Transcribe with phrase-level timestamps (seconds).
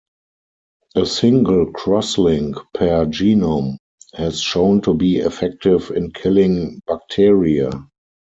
[0.95, 3.77] A single crosslink per genome
[4.15, 7.69] has shown to be effective in killing bacteria.